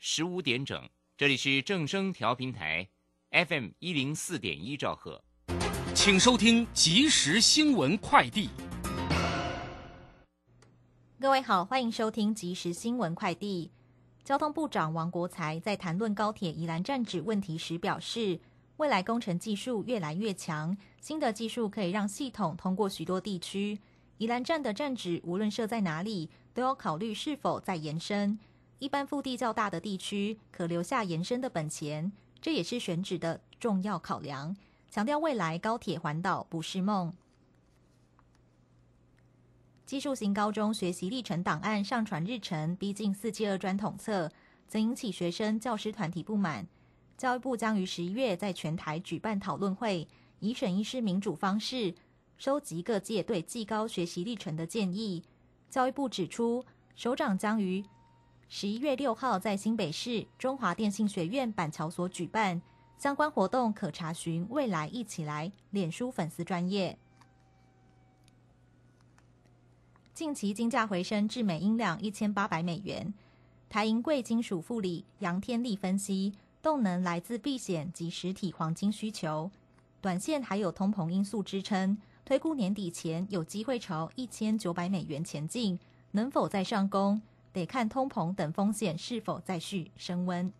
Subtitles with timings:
[0.00, 0.88] 十五点整。
[1.16, 2.88] 这里是正声调频台
[3.32, 5.20] ，FM 一零四点一兆赫，
[5.92, 8.48] 请收听即时新闻快递。
[11.20, 13.72] 各位好，欢迎收听即时新闻快递。
[14.22, 18.38] 交通部长王国才在谈论高铁宜兰站址问题时表示，
[18.76, 23.76] 未来工程技术越来越强，新的技术可以让系统通过许多地区。
[24.18, 28.38] 宜兰站的站址无论设在哪里，都要考虑是否再延伸。
[28.78, 34.56] 一般腹地较大的地区，可留下延伸的本钱，这也是选址的重要考量。
[34.90, 37.12] 强调未来高铁环岛不是梦。
[39.84, 44.30] 技术型高中学习历程档案上传日程逼近四七二专统测，
[44.68, 46.66] 曾引起学生、教师团体不满。
[47.16, 50.06] 教育部将于十一月在全台举办讨论会，
[50.38, 51.94] 以审议式民主方式
[52.36, 55.24] 收集各界对技高学习历程的建议。
[55.68, 56.64] 教育部指出，
[56.94, 57.84] 首长将于
[58.50, 62.60] 十一月六号在新北市中华电信学院板桥所举办
[62.96, 66.98] 相关活动，可查询未来一起来脸书粉丝专业。
[70.14, 73.12] 近期金价回升至每英两一千八百美元。
[73.68, 79.50] 台银贵金属副理杨天利分析，动能来自避险及实体黄金需求，
[80.00, 85.78] 短线还有通膨因素支撑，推估年底前有机会朝一千九百美元前进，
[86.12, 87.20] 能否再上攻，
[87.52, 90.52] 得看通膨等风险是否再续升温。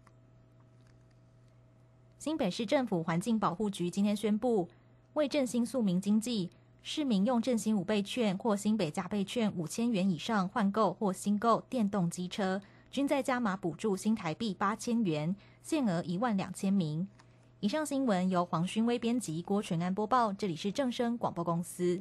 [2.19, 4.69] 新北市政府环境保护局今天宣布，
[5.15, 6.51] 为振兴宿民经济。
[6.83, 17.07] 市民用振兴五倍券或新北加倍券五千元以上换购或新购电动机车，均在加码补助新台币八千元，限额一万两千名。
[17.61, 20.33] 以上新闻由黄勋威编辑，郭纯安播报。
[20.33, 22.01] 这里是正声广播公司。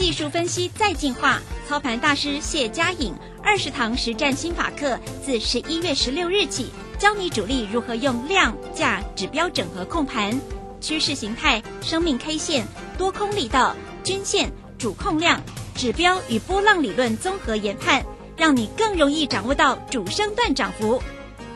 [0.00, 6.70] 技术分析再进化，操盘大师谢佳颖二十堂实战心法课，自十一月十六日起。
[6.98, 10.40] 教你主力如何用量价指标整合控盘，
[10.80, 12.66] 趋势形态、生命 K 线、
[12.96, 15.38] 多空力道、均线、主控量、
[15.74, 18.02] 指标与波浪理论综合研判，
[18.38, 21.02] 让你更容易掌握到主升段涨幅。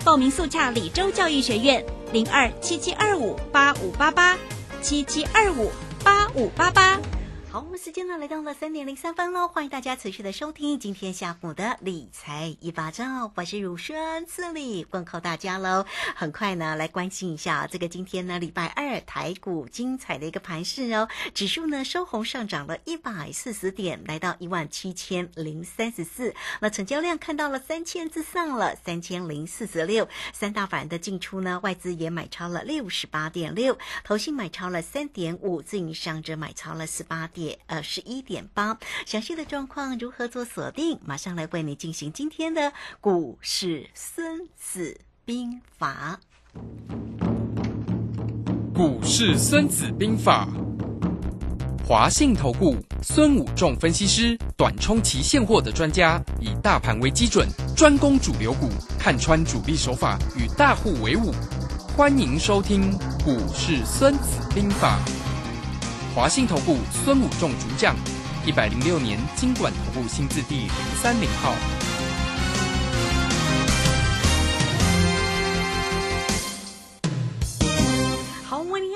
[0.04, 4.36] 报名速洽李州教育学院零二七七二五八五八八
[4.82, 5.72] 七七二五
[6.04, 7.00] 八五八八。
[7.54, 15.86] 好，我们时间呢来到了三点零三分喽，欢迎大家持续的收听今天下午的理财一把照，我是乳轩，这里问候大家喽。
[16.16, 37.43] 很快呢来关心一下这个今天呢礼拜二台股精彩的一个盘势哦，指数呢收红上涨了一百四十点，来到一万七千零三十四，那成交量看到了三千之上了，三千零四十六，三大板的进出呢，外资也买超了六十八点六，投信买超了三点五，自营商者买超了十八点。
[37.66, 40.98] 呃，十一点八，详细的状况如何做锁定？
[41.04, 46.20] 马上来为你进行今天的股市孙子兵法。
[48.74, 50.48] 股市孙子兵法，
[51.86, 58.68] 华信投顾孙武仲分析师，短冲期现货的专家，以大盘为基准，专攻主流股，
[58.98, 61.32] 看穿主力手法，与大户为伍。
[61.96, 62.90] 欢迎收听
[63.24, 64.98] 股市孙子兵法。
[66.14, 67.96] 华信投顾孙武仲主将，
[68.46, 70.70] 一百零六年经管投顾新字第零
[71.02, 71.52] 三零号。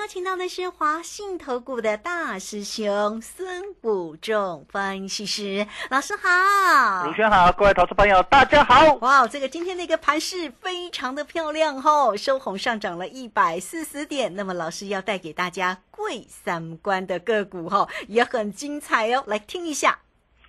[0.08, 8.94] 请到的是华信投顾的大师兄孙武仲分析师老师好，卢轩好，各位投资朋友大家好。
[9.02, 14.34] 哇，这个今天那个盘势非常的漂亮哦，收红上涨了一百四十点。
[14.34, 19.99] 那么老师要带给大家贵三关的个股哈，也很精彩哦，来听一下。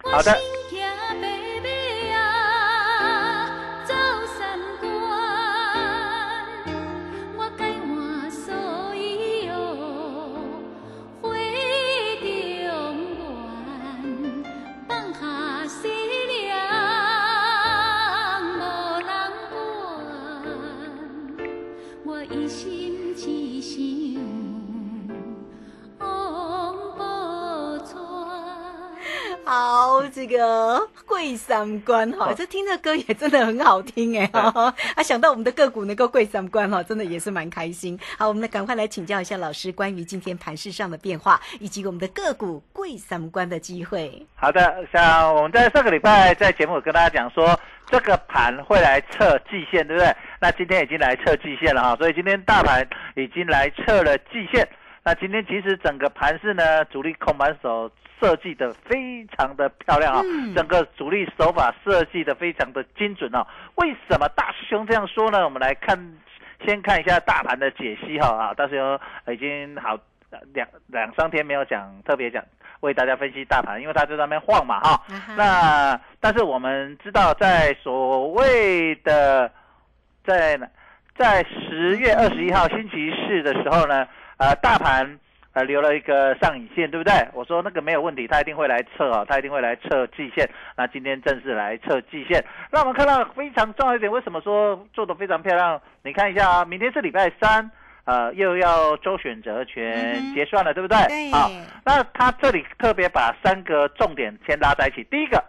[0.02, 0.40] 好的。
[29.60, 38.00] 好，这个贵三关哈，这听这歌也真的很好听哎哈，啊，想到我们的个股能够贵三关哈，真的也是蛮开心。
[38.18, 44.26] 好，我们来赶快来请教一下老师关于今天盘市上的变化，以及我们的个股贵三关的机会。
[44.36, 50.16] 好的，像我们在上个礼拜在节目跟大家讲说，这个盘会来测季线，对不对？
[50.40, 54.66] 那今天已经来测季线了哈，所以今天大盘已经来测了季线。
[55.04, 60.22] 那今天其实整个盘市呢，主力控盘手设计的非常的漂亮啊，
[60.54, 63.48] 整个主力手法设计的非常的精准啊。
[63.76, 65.44] 为什么大师兄这样说呢？
[65.46, 65.98] 我们来看，
[66.66, 69.00] 先看一下大盘的解析哈啊，大师兄
[69.34, 69.98] 已经好
[70.54, 72.44] 两两三天没有讲特别讲
[72.82, 75.02] 为大家分析大盘，因为他在那边晃嘛哈。
[75.38, 79.50] 那但是我们知道，在所谓的
[80.26, 80.60] 在
[81.18, 84.06] 在十月二十一号星期四的时候呢。
[84.40, 85.20] 呃，大盘
[85.52, 87.14] 呃留了一个上影线，对不对？
[87.34, 90.50] 我说那个没有问题，它一定会来测啊，它一定会来测季线。
[90.78, 95.82] 那今天正式来测季线，那我们看到非常重要一点，为什么说做的非常漂亮？
[96.04, 97.70] 你看一下啊，明天是礼拜三，
[98.06, 100.98] 呃，又要周选择权结算了，对不对？
[101.32, 101.52] 好，
[101.84, 105.44] 那他这里特别把三个重点先拉在一起，第一个。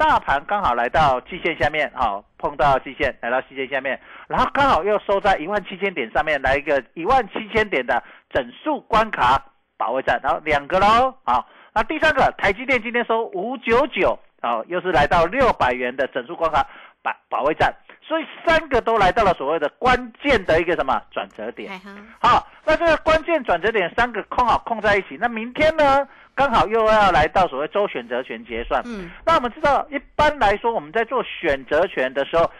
[0.00, 8.02] 大盘刚好来到季线下面，好碰到季线，来到季线下面，然后刚好又收在一万七千点上面，来一个一万七千点的
[8.32, 9.38] 整数关卡
[9.76, 16.66] 保卫战，然后两个喽，好，那第三个台积电今天收五九九，好，又是来到六百元的整数关卡
[17.02, 17.70] 保保卫战，
[18.10, 21.80] 所以三个都来到了所谓的关键的一个什么转折点，
[22.20, 26.04] 好，那这个关键转折点三个空好空在一起，那明天呢？
[26.34, 32.50] 刚好又要来到所谓周选择权结算，嗯，那我们知道，一般来说我们在做选择权的时候，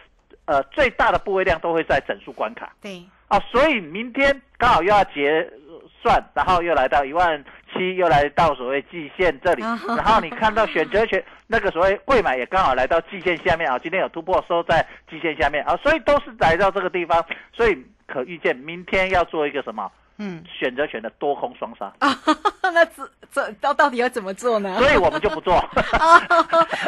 [0.45, 5.49] 呃，最大的部位量都会在整数关卡，对，啊，所以明天刚好又要结
[6.03, 7.43] 算，然后又来到一万
[7.73, 19.91] 七，又来到所谓季线这里，然后你看到选择权 那个所谓贵买也刚好来到季线下面啊，今天有突破收在季线下面啊，所以都是来到这个地方，所以可预见明天要做一个什么？
[20.23, 21.91] 嗯，选择权的多空双杀
[22.71, 24.77] 啊，那这这到到底要怎么做呢？
[24.79, 26.21] 所以我们就不做啊，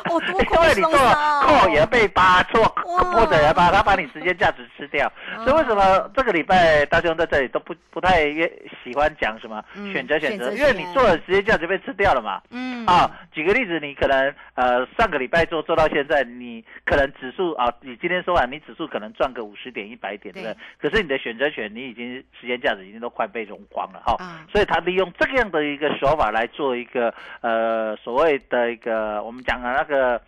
[0.08, 5.11] 我多空双杀，扣也被扒，错 或者也把他把你时间价值吃掉。
[5.44, 8.50] 所以为什么这个礼拜大兄在这里都不不太愿
[8.84, 9.62] 喜欢讲什么
[9.93, 10.52] 选择选择？
[10.52, 12.40] 因为你做的时间价值被吃掉了嘛。
[12.50, 20.56] 嗯啊，举个例子，你可能呃上个礼拜做做到现在，你可能指数啊，你今天说完，你指数可能赚个五十点一百点，对不对？
[20.81, 23.26] 可是你的选择权，你已经时间价值已经都快。
[23.32, 24.14] 被融光了哈，
[24.52, 30.20] 所以他利用这样的一个手法来做一个呃所谓的一个我们讲的那个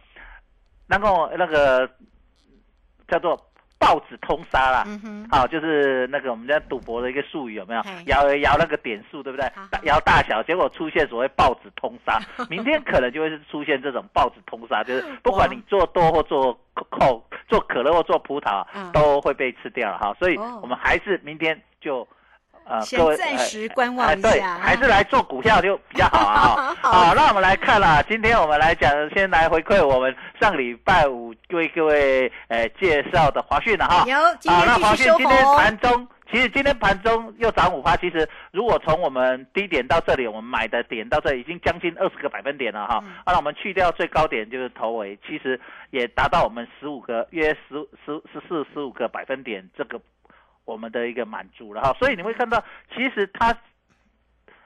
[0.87, 1.89] 那个那个
[3.09, 3.39] 叫做
[3.79, 4.87] 报纸通杀啦，
[5.31, 7.83] 好，就是那个我们在赌博的一个术语有没有？
[8.07, 9.47] 摇摇那个点数对不对？
[9.83, 12.19] 摇大小，结果出现所谓报纸通杀，
[12.49, 16.59] 明天可能就会是出现这种报纸通杀，就是不管你做多或做
[16.91, 20.17] 空，做可乐或做葡萄，都会被吃掉了哈。
[20.19, 22.07] 所以我们还是明天就。
[22.67, 26.77] 啊，先暂时观望一下，对，还是来做股票就比较好啊。
[26.81, 34.05] 好，那我们来看啦，今天我们来讲，先来回馈我们上礼拜五为各位呃介绍的华讯了哈。
[34.07, 37.95] 有，今天那华讯今天盘中，其实今天盘中又涨五趴。
[37.97, 43.05] 其实如果从我们低点到这里，我们买的点到这已经将近二十个百分点了哈。
[43.27, 50.01] 那我们去掉最高点就是头尾，其实也达到我们十五个约十十十四十五个百分点这个。
[50.65, 52.63] 我们的一个满足了哈，所以你会看到，
[52.95, 53.57] 其实它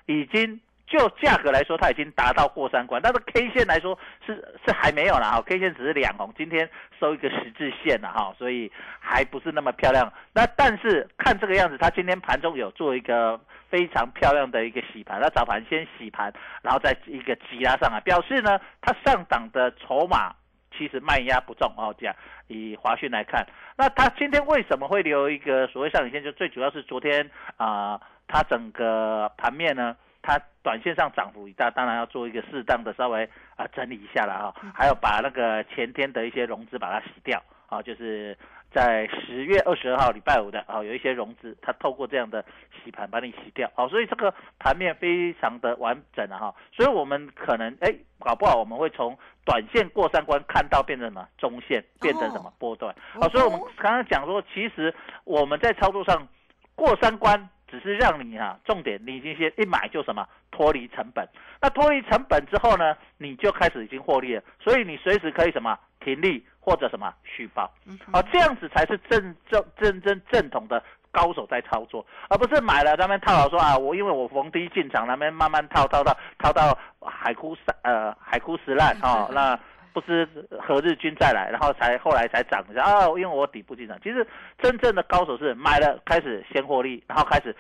[0.07, 10.13] 已经就价格来说，它已经达到过三关，但是 K 线来说是是还没有了哈，K 线只是两红，今天收一个十字线了哈，所以还不是那么漂亮。
[10.33, 13.39] 那但是看这个样子，它今天盘中有做一个
[13.69, 20.35] 非常漂亮的一个洗盘，那早盘先洗盘，然后再一个急拉上来，表示呢，它上档的筹码。
[20.79, 22.15] 其实卖压不重哦，这样
[22.47, 23.45] 以华讯来看，
[23.77, 26.23] 那它今天为什么会留一个所谓上影线？
[26.23, 38.37] 就最主要是昨天啊，它整个盘面呢，它短线上涨幅一大，当然要做一个适当的稍微啊整理一下了啊，还有把那个前天的一些融资把它洗掉啊，就是。
[38.71, 42.45] 在十月二十二号礼拜五的啊，有一些融资，它透过这样的
[42.85, 51.27] 洗盘把你洗掉，好，所以这个盘面非常的完整了哈，所以我们可能哎，搞不好我们会从短线过三关看到变成什么？
[51.39, 54.95] 中线，变成什么波段，好，所以我们刚刚讲说，其实
[55.25, 56.29] 我们在操作上
[56.75, 61.29] 过三关，只是让你啊，重点你已经先一买就什么脱离成本，
[61.61, 66.45] 那脱离成本之后呢，你就开始已经获利了，所以你随时可以什么停利。
[66.61, 67.65] 或者什么续报，
[68.13, 79.59] 哦，这样子才是正正正正正统的高手在操作，而不是买了他们套牢说啊，我因为我逢低进场，那边慢慢套套到套到海枯石呃海枯石烂哦，那
[80.01, 80.29] 不知
[80.61, 83.99] 何日君再来，然后才后来才涨一下啊，因为我底部进场。
[84.03, 84.27] 其实
[84.59, 87.55] 真正的高手是买了开始先获利，然后开始。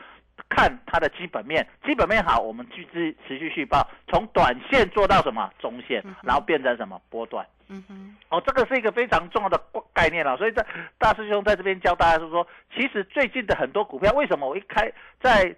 [0.48, 7.44] 看它的基本面，基本面好，我们去持持续续报，从短线做到什么中线，然后变成什么波段。
[7.68, 9.60] 嗯哼，哦，这个是一个非常重要的
[9.92, 10.36] 概念了。
[10.36, 10.64] 所以在
[10.96, 14.90] 大师兄在这边教大家是说，其实最近的很多股票，为什么我一开
[15.20, 15.54] 在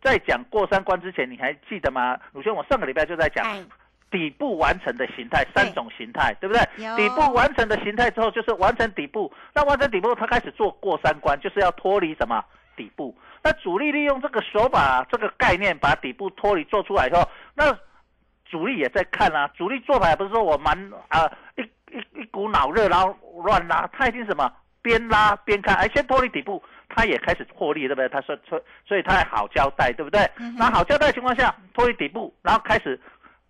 [0.00, 2.18] 在讲过三关之前，你还记得吗？
[2.32, 3.44] 鲁轩，我上个礼拜就在讲
[4.16, 6.62] 底部完成的形态，三种形态，对不对？
[6.96, 9.30] 底部完成的形态之后，就是完成底部。
[9.54, 12.42] 那完成底部，它开始做过三关，就是要脱离什么
[12.76, 13.14] 底部。
[13.44, 17.76] 那主力利用这个手法、这个概念，把底部脱离做出来以后，那
[18.46, 19.46] 主力也在看啊。
[19.54, 20.74] 主力做牌不是说我蛮
[21.08, 21.62] 啊一
[21.94, 28.08] 一一股脑热，然后乱拉，他一定什么边拉边看，哎，先脱离底部，他也开始获利，对不对？
[28.08, 28.58] 他说，所
[28.88, 30.28] 所以他好交代，对不对？
[30.56, 32.98] 那好交代的情况下，脱离底部，然后开始，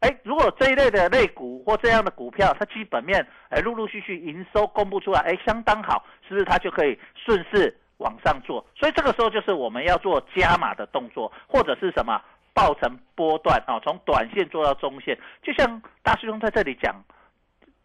[0.01, 7.77] 哎，如果这一类的类股或这样的股票，它基本面哎陆陆续续营收公布出来，哎，相当好，是不是它就可以顺势？
[7.99, 12.21] 往上做，所以这个时候就是我们要做加码的动作，或者是什么
[12.53, 15.19] 爆成波段啊，从短线做到中线。
[15.43, 16.95] 就像大师兄在这里讲，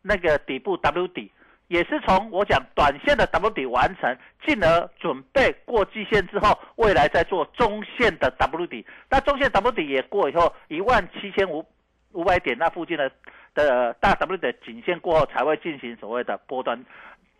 [0.01, 1.31] 那个底部 W 底
[1.69, 8.85] 也是从我讲短线的 W 底完成，进而准备过季线之后，未来再做中线的 W 底。
[9.09, 11.65] 那中线 W 底也过以后，一万七千五
[12.13, 13.11] 五百点那附近的
[13.53, 16.83] 的大 W 的颈线过后，才会进行所谓的波段。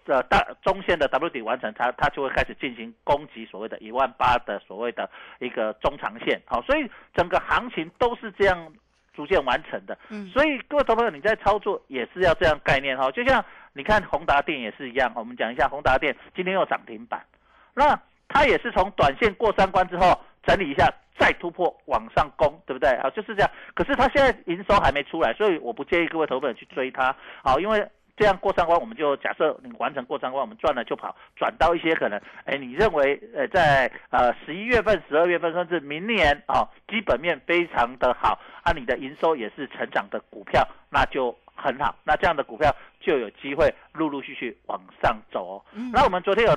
[0.04, 8.74] 这大中线的 W 底完成，它它就会开始进行攻击所谓的一万八的所谓的一个中长线，好，所以整个行情都是这样
[9.14, 9.96] 逐渐完成的。
[10.10, 17.24] 嗯，所以各位投朋友，你在操作也是要这样概念哈，就像你看宏达电也是一样，我们讲一下宏达电今天又涨停板，
[17.76, 17.98] 那
[18.28, 22.98] 它也是从短线过三关之后整理一下，再突破往上攻，对不对？
[23.02, 23.50] 好，就是这样。
[23.74, 27.88] 可是它现在营收还没出来，所以我不建议各位投朋友去追它，好，因为。
[28.18, 45.66] 这样过三关，我们就假设你完成过三关，我们赚了就跑，转到一些可能，哎，你认为呃在呃十一月份、十二月份，甚至明年啊，基本面非常的好，啊，你的营收也是成长的股票，那就很好，那这样的股票就有机会陆陆续续往上走哦。
[45.92, 46.56] 那我们昨天有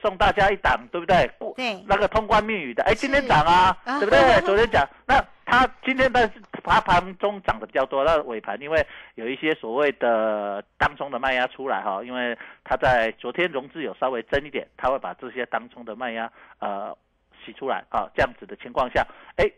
[0.00, 1.30] 送大家一档，对不对？
[1.56, 4.40] 对，那个通关密语的，哎，今天涨啊，对不对？
[4.42, 5.22] 昨天讲那。
[5.50, 16.94] 它今天但是它盘中涨的比较多，那尾盘因为有一些所谓的当冲的卖压出来哈，因为它在昨天融资有稍微增一点，它会把这些当冲的卖压呃
[17.42, 19.02] 洗出来啊，这样子的情况下，
[19.36, 19.50] 哎，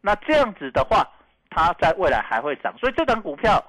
[0.00, 1.06] 那这样子的话，
[1.50, 3.62] 它在未来还会涨，所以这档股票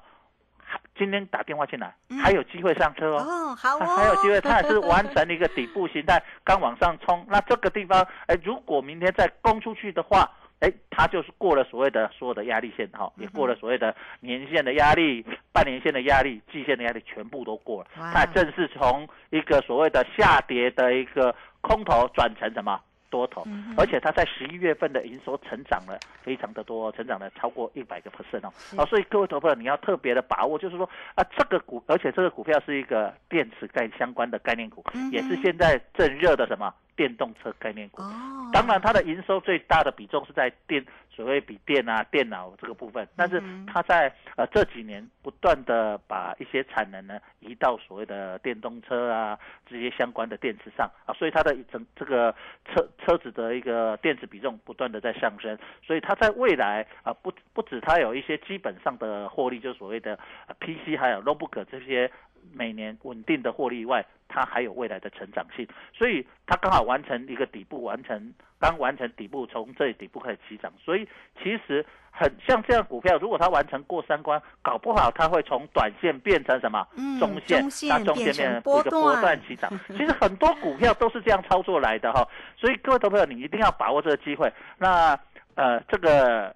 [0.98, 10.32] 今天打电话进来还有机会上车哦，哦好哦，还有机会，它也是完成了一个底部形态，刚往上冲，那这个地方哎，如果明天再攻出去的话。
[10.62, 17.90] 哎，它就是过了所谓的所有的压力线，哈，也过了所谓的年线的压力、半年线的压力、季线的压力，全部都过了。
[17.94, 22.80] 它正是从一个所谓的下跌的一个空头转成什么？
[23.10, 23.46] 多头，
[23.78, 38.02] 而且它在十一月份的营收成长了非常的多，成长了超过一百个 percent 哦，啊，所以各位投票你要特别的把握，就是说啊，这个股，而且这个股票是一个电池概相关的概念股，也是现在正热的什么电动车概念股。
[38.02, 40.86] 哦，当然它的营收最大的比重是在电。
[41.16, 52.36] 所谓笔电啊、电脑这个部分，但是它在呃这几年不断的把一些产能呢移到所谓的电动车啊这些相关的电池上啊，所以它的整这个
[52.66, 60.20] 车车子的一个电池比重不断的在上升，所以它在未来啊不不止它有一些基本上的获利，就所谓的
[60.60, 62.12] PC 还有 notebook 这些
[62.54, 64.06] 每年稳定的获利以外。
[64.28, 71.08] 它还有未来的成长性，所以它刚好完成一个底部，完成刚完成底部，从这里底部开始起涨，所以
[71.42, 76.86] 其实很像这样股票，如果它完成过三关，搞不好它会从短线变成什么
[77.20, 79.72] 中线，那中线变成一个波段起涨。
[79.90, 84.52] 其实很多股票都是这样操作来的哈，所以各位投朋友，你一定要把握这个机会。
[84.80, 85.18] 那
[85.54, 86.54] 呃，这个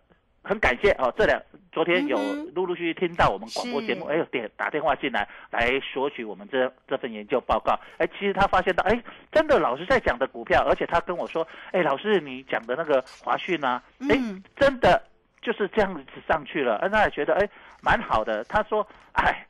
[0.49, 1.39] 很感谢哦，这两。
[1.71, 2.17] 昨天有
[2.55, 7.79] 陆陆续续听到我们广播节目，哎呦，电打电话进来来索取我们这这份研究报告。
[7.99, 13.79] 哎，其实他发现到，哎，真的老师在讲的股票，而且他跟我说，哎，老师你讲的那个华讯啊，
[14.09, 14.17] 哎，
[14.55, 14.99] 真的
[15.43, 16.89] 就是这样子上去了。
[16.91, 17.47] 那也觉得哎
[17.83, 18.43] 蛮好的。
[18.45, 19.45] 他说，哎，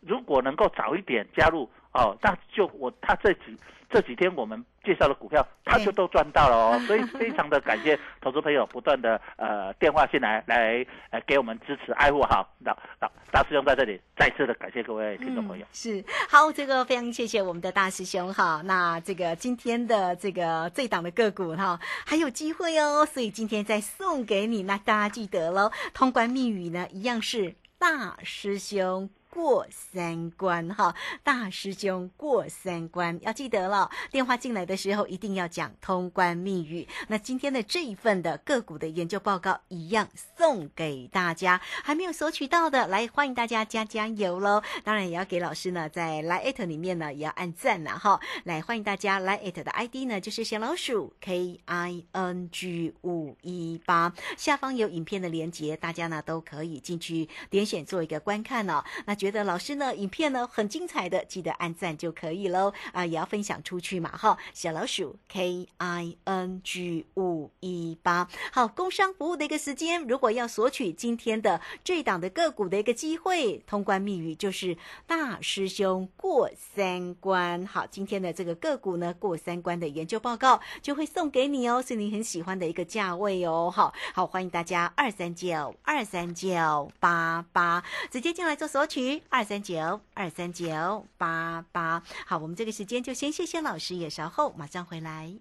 [0.00, 1.68] 如果能够早一点加入。
[1.96, 3.56] 哦，那就我他这几
[3.88, 15.64] 这几天我们介绍的股票，他就都赚到了哦，所以非常的感谢 投资朋友不断的呃电话进来来呃给我们支持爱护好，老老大师兄在这里再次的感谢各位听众朋友。
[15.64, 18.60] 嗯是好，这个非常谢谢我们的大师兄哈。
[18.64, 25.70] 那这个今天的这个这档的个股哈，还有机会哦，所以今天再送给你，那大家记得喽。
[25.94, 29.08] 通关密语呢，一样是大师兄。
[29.36, 33.90] 过三关哈，大师兄过三关要记得了。
[34.10, 36.88] 电话进来的时候一定要讲通关密语。
[37.08, 44.62] 那今天的这一份的个股的研究报告一样送给大家，还没有索取到的，来欢迎大家加加油喽！
[44.82, 48.18] 当然也要给老师呢在 Line 里面呢也要按赞呐哈。
[48.44, 58.82] 来欢迎大家 Line 的 ID 呢就是小老鼠 K I N G 五一八，下方有影片的连接，大家呢都可以进去点选做一个观看哦。
[59.04, 64.38] 那就觉得老师呢影片呢很精彩的，记得按赞就可以喽啊，也要分享出去嘛哈。
[64.54, 74.78] 小老鼠 K I N G 五一八，好，工商服务的一个时间，如果要索取今天的这档的个股的一个机会，通关密语就是
[75.08, 77.66] 大师兄过三关。
[77.66, 83.72] 好，今天的这个个股呢过三关的研究报告就会送给你哦，是你很喜欢的一个价位哦。
[83.74, 89.15] 好好，欢迎大家二三九二三九八八直接进来做索取。
[89.28, 95.32] 二三九二三九八八，好，我们这个时间就先谢谢老师，也稍后马上回来。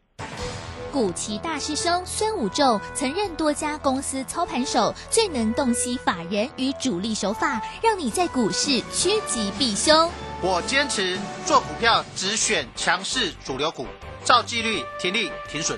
[0.92, 10.10] 古奇大师兄孙武仲曾任多家公司操盘手，最能洞悉法人与主力手法，让你在股市趋吉避凶。
[10.42, 13.88] 我坚持做股票只选强势主流股，
[14.24, 15.78] 照纪律停利停损。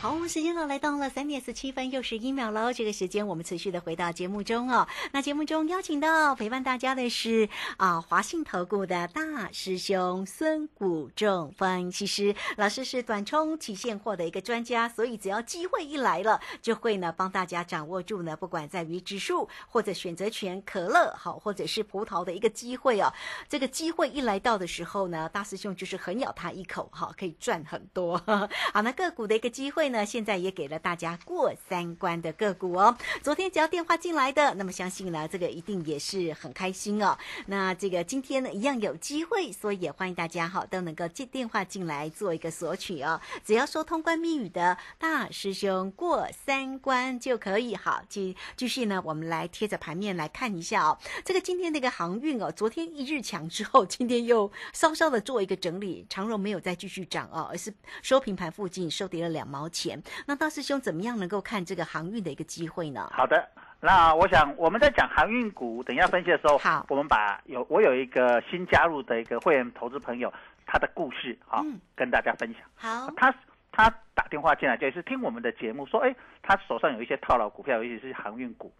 [0.00, 2.72] 好，我们时间呢来到了三点十七分又十一秒喽。
[2.72, 4.86] 这个时间我们持续的回到节目中哦。
[5.10, 23.12] 那节目中邀请到陪伴大家的是啊华信投顾的大师兄孙谷仲分析师老师，是短冲期现货的一个专家，所以只要机会一来了，就会呢帮大家掌握住呢，不管在于指数或者选择权、可乐好，或者是葡萄的一个机会哦。
[23.48, 28.16] 这个机会一来到的时候呢，大师兄就是狠咬他一口哈，可以赚很多。
[28.72, 30.04] 好，那个股的一个机会会呢？
[30.04, 32.96] 现在也给了大家过三关的个股哦。
[33.22, 37.16] 昨天只要电话进来的，那么相信呢，这个一定也是很开心哦。
[37.46, 43.20] 那这个今天呢，一样有机会，所以也欢迎大家哈，都能够接电话进来做一个索取哦。
[43.44, 47.74] 只要说通关密语的大师兄过三关就可以。
[47.74, 50.98] 好，继继续呢，我们来贴着盘面来看一下哦。
[51.24, 57.72] 这个今天那个航运哦，昨天一日强之后， 今天又稍稍的做一个整理，长荣没有再继续涨哦，而是
[58.02, 60.02] 收平盘附近收跌了两毛钱。
[60.26, 63.08] 那大师兄怎么样能够看这个航运的一个机会呢？
[63.12, 63.48] 好的，
[63.80, 70.32] 那我想我们在讲航运股，等一下分析的时候，好，我们把有我有一个新加入的一个会员投资朋友，
[70.66, 72.62] 他的故事啊、嗯跟大家分享。
[72.74, 73.32] 好，他
[73.70, 78.72] 他打电话进来，就是听我们的节目，说，哎，他手上有一些套牢股票，尤其是航运股。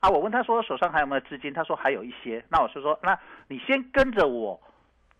[0.00, 2.44] 啊，我问他说手上还有没有资金，他说还有一些。
[2.48, 4.60] 那我就说，那你先跟着我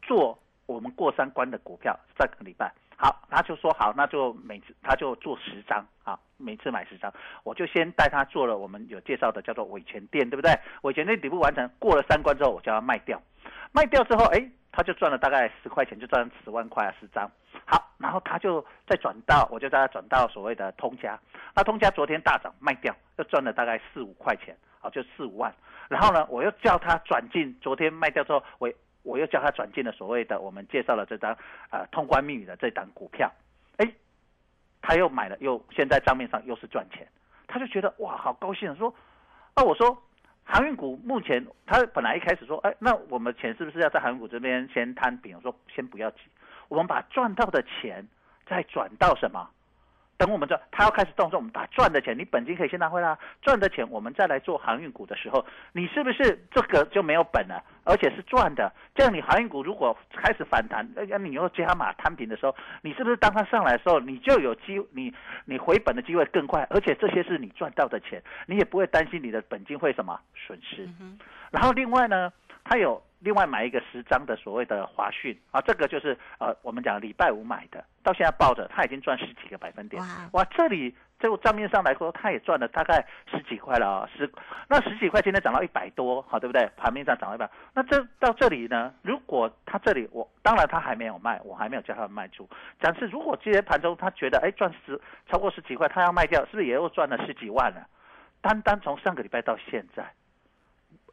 [0.02, 2.70] 做我们过三关的股票，上个礼拜。
[3.04, 7.12] 好，他就说好，那就每次他就做十张啊，每次买十张，
[7.42, 10.58] 我就先带他做了我们有介绍的叫做伟权店，对不对？
[10.84, 13.20] 伟权店底部完成，过了三关之后，我叫他卖掉，
[13.72, 17.30] 卖掉之后，哎，他就赚了大概十块钱，就赚十万块啊，十张。
[17.66, 21.20] 好，然后他就再转到，我就带他转到所谓的通家，
[21.54, 25.54] 那通家昨天大涨，卖掉又赚了大概四五块钱，好，就四五万。
[25.90, 28.72] 然后呢，我又叫他转进，昨天卖掉之后，我
[29.04, 31.36] 我又叫他转进了所谓的我们介绍了这张
[31.70, 33.30] 呃通关密语的这档股票，
[33.76, 33.88] 哎，
[34.82, 37.06] 他又买了，又现在账面上又是赚钱，
[37.46, 38.92] 他就觉得哇好高兴，说，
[39.54, 39.96] 啊我说
[40.42, 45.36] 航运股目前他本来一开始说，哎那我们钱是不是要在航运股这边先摊平？
[45.36, 46.20] 我说先不要急，
[46.68, 48.08] 我们把赚到的钱
[48.46, 49.50] 再转到什么？
[50.24, 58.72] 等我们赚，他要开始动作，我们把赚的钱，你本金可以先拿回来，赚的钱我们再来做航运股的时候，你是不是这个就没有本了，而且是赚的？
[58.94, 65.12] 这样你航运股如果开始反弹，那你又加码摊平的时候，你是不是当它上来的时候，你就有机，你
[65.44, 70.88] 你回本的机会更快，而且这些是你赚到的钱，你也不会担心你的本金会什么损失。
[71.50, 72.32] 然后另外呢，
[72.64, 80.00] 它有另外买一个十张的所谓的华讯啊，这个就是呃我们讲礼拜五买的，到现在抱着，它已经赚十几个百分点。
[80.02, 84.30] 哇哇，这里这个账面上来说，它也赚了大概十几块了啊、十
[84.68, 86.68] 那十几块今天涨到一百多，好对不对？
[86.76, 92.46] 盘面上涨到一百，那这到这里呢，如果它这里我当然它还没有卖，我还没有叫它卖出，
[92.78, 97.86] 但是如果今天盘中他觉得哎赚十超过十几块，他要卖掉，是不是也又赚了十几万了？
[98.42, 100.04] 单单从上个礼拜到现在，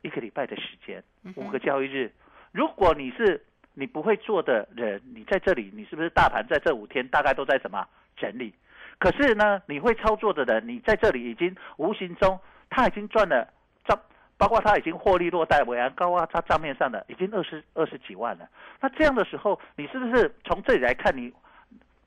[0.01, 1.03] 一个礼拜的时间，
[1.35, 2.11] 五个交易日，
[2.51, 7.87] 如果你是你不会做的人，你在这里，你是不是大盘在这五天大概都在什么
[8.17, 8.53] 整理？
[8.97, 13.47] 可是呢，你会操作的人，你在这里已经无形中他已经赚了
[13.85, 13.99] 账，
[14.37, 18.47] 包括他已经获利落袋，为安高啊，他账面上的已经二十二十几万了。
[18.79, 21.33] 那这样的时候，你是不是从这里来看你？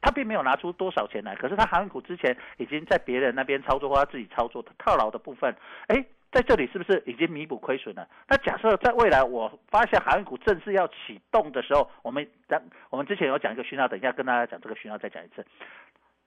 [0.00, 6.04] 他并没有拿出多少钱来，可是他航运股之前已经在别人那边操作或他自己操作的套牢的部分，哎，
[6.34, 8.08] 在这里是不是已经弥补亏损了？
[8.28, 15.46] 那假设在未来我发现航运股正式要启动的时候，我们当我们之前有讲一个讯号，等一下跟大家讲这个讯号再讲一次。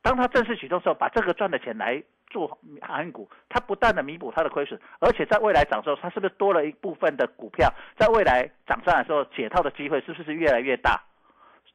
[0.01, 11.03] 当它正式启动的时候，把这个赚的钱来做航运股，它不但的弥补它的亏损，而且在未来涨的时候，它是不是多了一部分的股票，在未来涨上来的时候解套的机会是不是越来越大？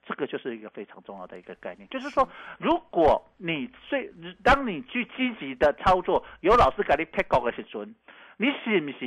[0.05, 7.95] 这个就是一个非常重要的一个概念，就是说，如果你最当你去积极的操作，有老师给你 pick 股的时阵，
[8.43, 8.99] 你是不是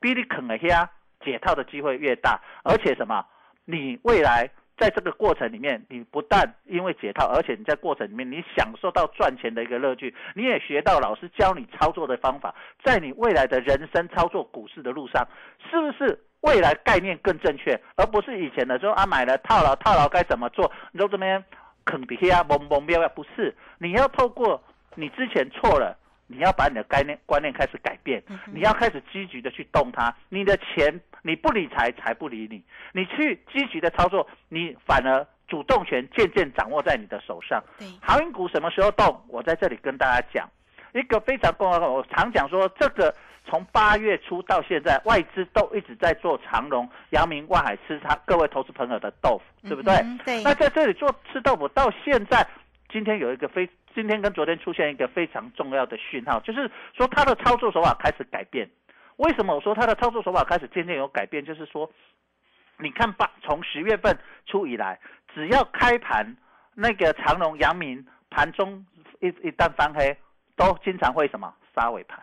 [0.00, 0.88] 比你啃的遐
[1.22, 2.40] 解套的机会越大？
[2.64, 3.22] 而且什么？
[3.66, 4.48] 你未来
[4.78, 15.28] 在这个过程里面，你不但因为解套，而且你在过程里面你享受到赚钱的一个乐趣，你也学到老师教你操作的方法，在你未来的人生操作股市的路上，
[15.70, 16.24] 是不是？
[16.40, 20.72] 未来概念更正确，而不是以前的说啊买了套牢套牢该怎么做？
[20.92, 21.44] 你说这边
[21.84, 23.54] 啃底下懵懵标标不是？
[23.78, 24.62] 你要透过
[24.94, 25.98] 你之前错了，
[26.28, 30.14] 你要把你的概念观念开始改变，你要开始积极的去动它。
[30.28, 32.62] 你的钱你不理财，财不理你。
[32.92, 37.60] 你去积极的操作，你反而主动权渐渐掌握在你的手上。
[37.78, 39.20] 对，航运股什么时候动？
[39.26, 40.48] 我在这里跟大家讲
[40.94, 43.12] 一个非常重要的，我常讲说这个。
[43.50, 49.94] 从八月初到现在，外资都一直在做长荣、阳明、万海吃他各位投资朋友的豆腐，对不对？
[50.22, 50.42] 对。
[50.42, 52.46] 那在这里做吃豆腐，到现在，
[52.92, 53.66] 今天有一个非，
[53.98, 58.70] 今天跟昨天出现一个非常重要的讯号，就是说他的操作手法开始改变。
[59.16, 61.44] 为什么我说他的操作手法开始渐渐有改变？
[61.44, 61.90] 就是说，
[62.78, 65.00] 你看吧，从十月份初以来，
[65.34, 66.36] 只要开盘，
[66.74, 68.86] 那个长隆、阳明盘中
[69.18, 70.16] 一一旦翻黑，
[70.54, 72.20] 都经常会什么杀尾盘。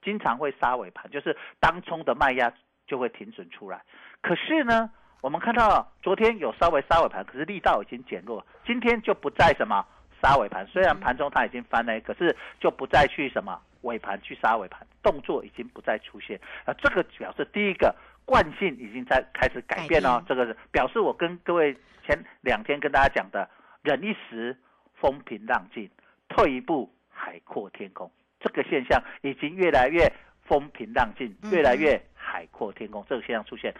[0.00, 2.52] 经常会杀尾盘，就是当冲的卖压
[2.86, 3.82] 就会停损出来。
[4.20, 4.88] 可是呢，
[5.22, 9.84] 我们看到昨天有稍微杀尾盘，可是力道已经减弱，今天就不再什么
[10.24, 10.66] 杀尾盘。
[10.66, 16.40] 虽然盘中它已经翻了，可是就不再去什么尾盘去杀尾盘，动作已经不再出现。
[16.64, 20.22] 啊，这个表示第一个惯性已经在开始改变哦。
[20.26, 23.46] 这个是表示我跟各位前两天跟大家讲的，
[23.82, 24.56] 忍一时
[24.94, 25.90] 风平浪静，
[26.28, 28.10] 退一步海阔天空。
[28.40, 30.10] 这个现象已经越来越
[30.42, 33.04] 风平浪静，越来越海阔天空。
[33.08, 33.74] 这个现象出现，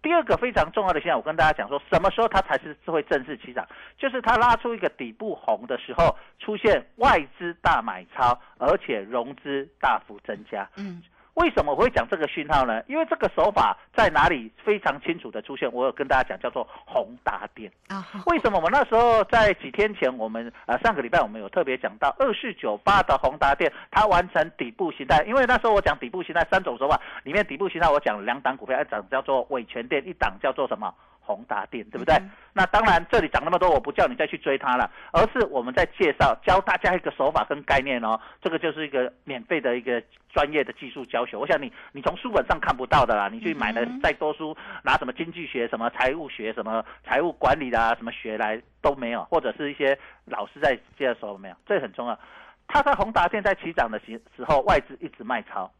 [0.00, 3.66] 第二个非常重要的现象，我跟大家讲说，什么时候它才是会正式起涨？
[3.98, 10.68] 就是它拉出一个底部红的时候，出现外资大买超，而且融资大幅增加。
[10.76, 11.02] 嗯。
[11.38, 12.82] 为什么我会讲这个讯号呢？
[12.88, 18.04] 因为这个手法在哪里非常清楚的出现，我有跟大家讲，叫做宏达电啊。
[18.26, 25.22] 为什么我那时候在几天前，我们呃上个礼拜我们有特别讲到二四九八的宏达电，它完成底部形态。
[25.24, 30.92] 因为那时候我讲底部形态三种手法，里面底部形态我讲两档股票，一档叫做伟全电，一档叫做什么？
[31.28, 32.16] 宏达电对不对？
[32.54, 38.18] 那当然，这里涨那么多，我不叫你再去追它了，而是我们在介绍教大家一个手法跟概念哦。
[38.40, 41.36] 这个就是一个免费的一个专业的技术教学。
[41.36, 52.18] 我想你，你从书本上看不到的啦，你去买了再多书，拿什么经济学、什么财务学、什么财务管理的什么学来都没有，或者是一些老师在介绍没有，这很重要。
[52.66, 55.70] 他在宏达电在起涨的时时候，外资一直卖超，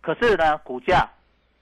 [0.00, 1.06] 可是呢，股价。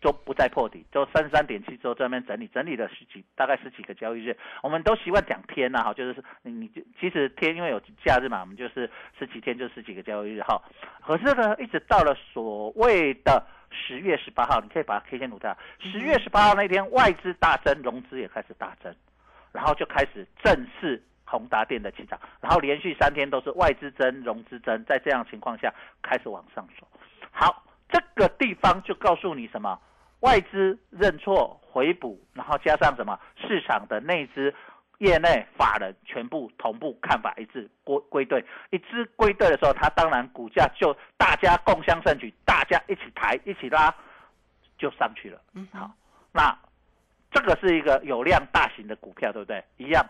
[0.00, 4.36] 就不再破底，就三十三点七之后这边整理，整理了十几，大概十几个交易日。
[4.62, 10.62] 我们都习惯讲天呐，哈，就是你你其实天因为有假日嘛，我们就是十几天就十几个交易日哈。
[11.04, 15.56] 可是呢，一直到了所谓的十月十八号，你可以把 K 线图掉。
[15.80, 18.94] 十月十八号那天，外资大增，融资也开始大增，
[19.52, 26.86] 然后就开始正式宏达电的起涨，然后连续三天都是外资增，融资增，在这样情况下开始往上走。
[27.32, 29.76] 好，这个地方就告诉你什么？
[30.20, 34.52] 外资认错回补，然后加上什么市场的内资、
[34.98, 43.94] 业内法人全部同步看法一致归归队，一致归队的时候，它当然股价就大家共襄盛举，大家一起抬一起拉，
[44.76, 45.40] 就上去了。
[45.54, 45.90] 嗯，好，
[46.32, 46.58] 那
[47.30, 49.62] 这个是一个有量大型的股票，对不对？
[49.76, 50.04] 一样。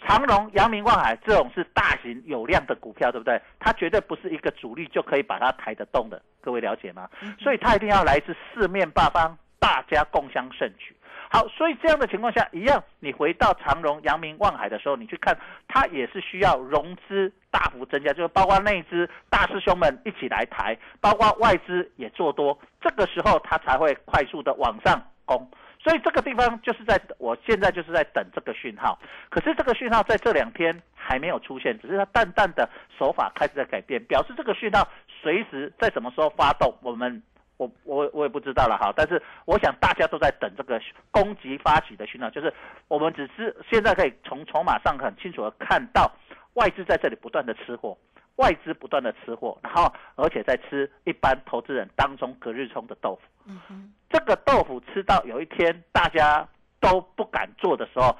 [0.00, 3.40] 长荣、阳明、望海这种是大型有量的股票，对不对？
[3.58, 7.08] 它绝对不是一个主力就可以把它抬得动的，各位了解吗？
[7.38, 10.94] 所以它一定要来自四面八方，大家共襄盛举。
[11.28, 25.50] 好，所以这样的情况下，一样，你回到长荣、阳明、望海的时候，你去看，它也是需要融资大幅增加，就是包括内资大师兄们一起来抬，包括外资也做多，这个时候它才会快速的往上攻。
[25.86, 28.98] 所以这个地方就是在我现在就是在等这个讯号，
[29.30, 32.68] 可是这个讯号在这两天还没有出现，只是它淡淡的
[32.98, 34.88] 手法开始在改变，表示这个讯号
[35.22, 37.22] 随时在什么时候发动，我们
[37.56, 38.92] 我我我也不知道了哈。
[38.96, 40.80] 但是我想大家都在等这个
[41.12, 42.52] 攻击发起的讯号，就是
[42.88, 46.10] 我们只是现在可以从筹码上很清楚的看到
[46.54, 47.96] 外资在这里不断的吃货。
[48.36, 53.22] 外资不断的吃货，然后而且在吃一般投资人当中隔日冲的豆腐。
[53.46, 56.46] 嗯哼，这个豆腐吃到有一天大家
[56.80, 58.14] 都不敢做的时候，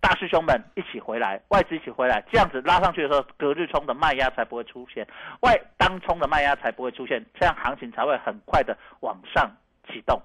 [0.00, 5.06] 大师兄们一起回来，外资一起回来，这样子拉上去的时候，隔日冲的卖压才不会出现，
[5.40, 9.50] 外当冲的卖压才不会出现，这样行情才会很快的往上
[9.88, 10.20] 启动。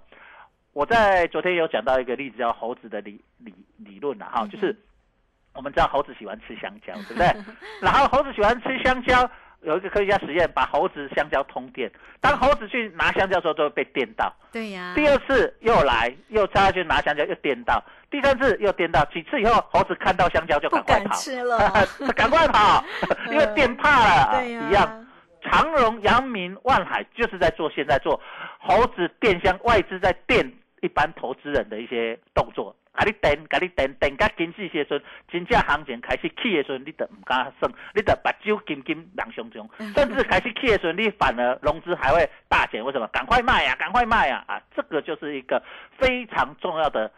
[0.72, 4.74] 我在昨天有讲到一个例子，叫猴子的理理理论了哈，就是。
[5.60, 7.28] 我们知道猴子喜欢吃香蕉，对不对？
[7.84, 9.30] 然后猴子喜欢吃香蕉，
[9.64, 11.92] 有一个科学家实验，把猴子香蕉通电。
[12.22, 14.34] 当猴子去拿香蕉的时候，都会被电到。
[14.54, 14.94] 对呀。
[14.96, 17.84] 第二次又来，又插去拿香蕉，又电到。
[18.10, 21.70] 第三次又电到，几次以后，猴子看到香蕉就赶快跑，吃了，
[22.16, 22.82] 赶快跑，
[23.30, 24.46] 因为电怕了。
[24.46, 25.06] 一样，
[25.42, 28.18] 长荣、阳明、万海就是在做，现在做
[28.62, 32.74] 猴子电箱，外资在电一般投资人的一些动作。
[33.00, 33.06] 啊！
[33.06, 42.84] 你等，甲你等，等甲经济时阵，真正行情开始起的时阵，你就唔敢算，你就把酒金金人上中，甚至开始起的时阵，你反而融资还会大减。
[42.84, 43.08] 为什么？
[43.08, 43.74] 赶快卖呀！
[43.80, 44.44] 赶快卖呀！
[44.48, 45.64] 啊，这个就是一个
[45.98, 47.10] 非常重要的。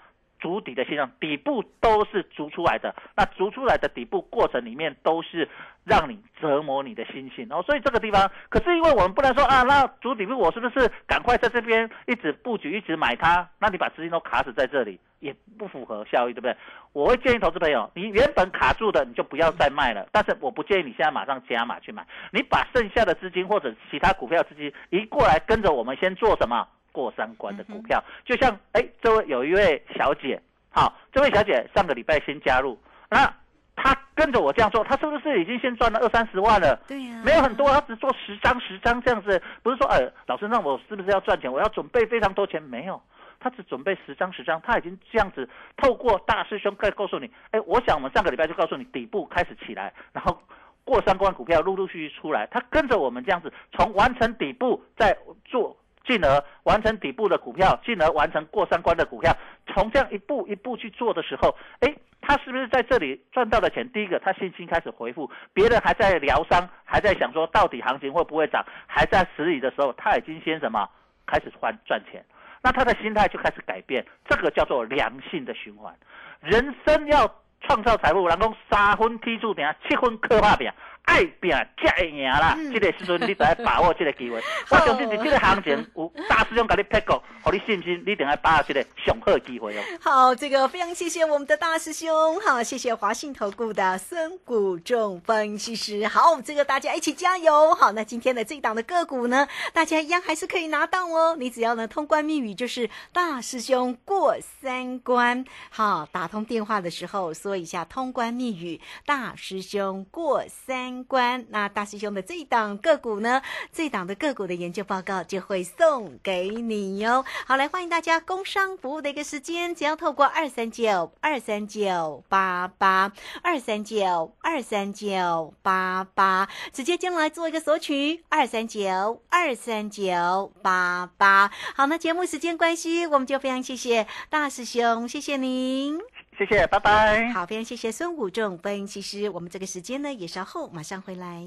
[0.41, 2.93] 足底的现象，底部都是足出来的。
[3.15, 5.47] 那足出来的底部过程里面，都是
[5.85, 7.47] 让你折磨你的心性。
[7.47, 13.47] 然后，所以这个地方，可是因为我们不能说啊，那足底部我是不是赶快在这边一直布局，一直买它？
[13.59, 16.57] 那你把资金都卡死在这里，也不符合效益，对不对？
[16.91, 20.07] 我会建议投资朋友，你原本卡住的，你就不要再卖了。
[20.11, 26.67] 但是我不建议你现在马上加码去买，你把剩下的资金或者其他股票资金一过来跟着我们先做什么？
[26.91, 32.77] 过三关的股票，就像哎，这位有一位小姐，好，这位小姐上个礼拜先加入，
[33.09, 33.33] 那
[33.75, 36.75] 她跟着我这样做，她是不是已经先赚了二三十万了？
[36.87, 41.51] 对呀，没有很多，她只做十张十张这样子，不是说哎，老师，那我是不是要赚钱？
[41.51, 42.61] 我要准备非常多钱？
[42.61, 43.01] 没有，
[43.39, 50.39] 她只准备十张十张，她已经这样子透过大师兄可以告诉你，哎，我想我们上个礼拜就告诉你底部开始起来，然后
[50.83, 55.75] 过三关股票陆陆续续出来，她跟着我们这样子从完成底部再做。
[56.05, 59.35] 进而完成底部的股票，进而完成过三关的股票，
[59.67, 63.87] 从这样一步一步去做的时候，哎，他是不是在这里赚到了钱？
[63.91, 70.89] 第一个，他信心开始回复，别人还在疗伤，还在想说到底行情会不会涨，还在死里的时候，他已经先什么
[71.25, 72.23] 开始赚赚钱，
[72.63, 75.95] 那他的心态就开始改变，这个叫做良性的循环。
[76.41, 80.73] 人生要创造财富，然后三分踢住点，七分磕怕点。
[81.03, 82.57] 爱拼才会赢啦！
[82.71, 84.41] 这个时阵你得把握这个机会。
[84.69, 89.81] 我相信你这个行情有大师兄给你拍过， 给你信心，你一定要把握这个上好机会哦。
[89.99, 96.07] 好，这个非常谢谢我们的大师兄，好，谢谢华信投顾的孙谷仲分析师。
[96.07, 97.75] 好，这个大家一起加油。
[97.75, 101.35] 好，那今天的这一档的个股呢，大家一样还是可以拿到哦。
[101.37, 105.43] 你只要呢通关密语就是大师兄过三关。
[105.69, 111.00] 好，打通电话的时候说一下通关密语，大师兄过三。
[111.03, 117.23] 关那大师兄的这一档个股呢，这一档的个股的研究报告就会送给你哟。
[117.45, 123.11] 好，来欢迎大家工商服务的一个时间，只要透过二三九二三九八八
[123.41, 131.51] 二三九二三九八八，直接进来做一个索取二三九二三九八八。
[131.75, 135.99] 好，那节目时间关系，我们就非常谢谢大师兄，谢谢您。
[136.37, 137.31] 谢谢，拜拜。
[137.33, 139.29] 好，非常谢谢孙武仲分析师。
[139.29, 141.45] 我们这个时间呢也稍后马上回来。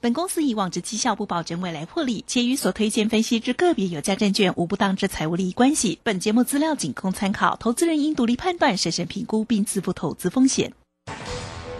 [0.00, 5.98] 本公司以往之绩效不保证未来获利，且与所推荐分析之个别有价证券无不当之财务利益关系。
[6.04, 10.72] 本节目资料仅供参考，投资人应独立判断、审慎评估并自负投资风险。